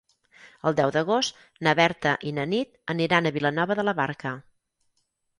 El 0.69 0.75
deu 0.77 0.91
d'agost 0.93 1.35
na 1.67 1.73
Berta 1.79 2.13
i 2.29 2.33
na 2.37 2.45
Nit 2.53 2.79
aniran 2.93 3.29
a 3.31 3.33
Vilanova 3.35 3.77
de 3.81 3.85
la 3.91 3.95
Barca. 4.01 4.33